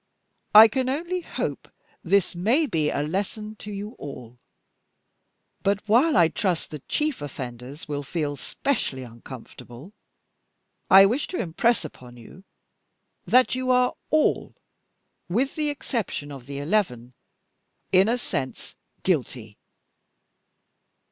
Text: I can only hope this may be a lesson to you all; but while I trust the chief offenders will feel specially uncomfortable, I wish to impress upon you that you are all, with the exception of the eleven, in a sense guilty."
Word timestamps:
I 0.55 0.67
can 0.67 0.89
only 0.89 1.21
hope 1.21 1.67
this 2.03 2.33
may 2.33 2.65
be 2.65 2.89
a 2.89 3.03
lesson 3.03 3.55
to 3.57 3.71
you 3.71 3.91
all; 3.99 4.39
but 5.61 5.87
while 5.87 6.17
I 6.17 6.27
trust 6.27 6.71
the 6.71 6.79
chief 6.87 7.21
offenders 7.21 7.87
will 7.87 8.01
feel 8.01 8.35
specially 8.35 9.03
uncomfortable, 9.03 9.93
I 10.89 11.05
wish 11.05 11.27
to 11.27 11.37
impress 11.39 11.85
upon 11.85 12.17
you 12.17 12.43
that 13.27 13.53
you 13.53 13.69
are 13.69 13.93
all, 14.09 14.55
with 15.29 15.53
the 15.55 15.69
exception 15.69 16.31
of 16.31 16.47
the 16.47 16.57
eleven, 16.57 17.13
in 17.91 18.09
a 18.09 18.17
sense 18.17 18.73
guilty." 19.03 19.55